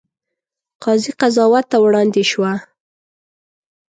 قاضي 0.83 1.11
قضات 1.19 1.65
ته 1.71 1.77
وړاندې 1.85 2.23
شوه. 2.31 2.51